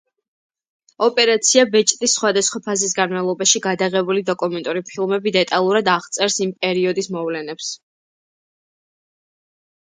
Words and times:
ოპერაცია 1.07 1.65
ბეჭდის 1.75 2.15
სხვადასხვა 2.19 2.61
ფაზის 2.69 2.97
განმავლობაში 3.01 3.61
გადაღებული 3.67 4.25
დოკუმენტური 4.31 4.83
ფილმები 4.89 5.35
დეტალურად 5.37 5.93
აღწერს 5.99 6.41
იმ 6.49 6.57
პერიოდის 6.67 7.13
მოვლენებს. 7.19 7.71